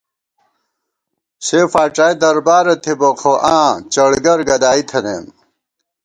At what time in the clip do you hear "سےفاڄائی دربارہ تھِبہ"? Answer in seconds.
1.45-3.09